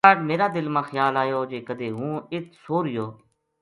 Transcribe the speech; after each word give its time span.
کاہڈ 0.05 0.17
میرا 0.29 0.47
دل 0.55 0.67
ما 0.75 0.81
خیال 0.89 1.13
آیو 1.23 1.41
جے 1.51 1.59
کدے 1.67 1.89
ہوں 1.97 2.13
اِت 2.33 2.45
سو 2.63 2.75
رہیو 2.85 3.07